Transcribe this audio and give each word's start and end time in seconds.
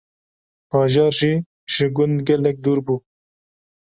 bajar 0.69 1.11
jî 1.19 1.33
ji 1.75 1.85
gund 1.95 2.17
gelek 2.27 2.57
dûr 2.65 2.79
bû. 2.85 2.95